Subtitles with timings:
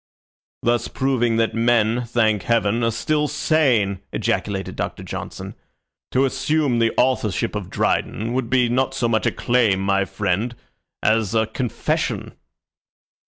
[0.63, 5.53] "Thus proving that men, thank Heaven, are still sane," ejaculated Doctor Johnson.
[6.09, 10.55] "To assume the authorship of Dryden would be not so much a claim, my friend,
[11.03, 12.33] as a confession."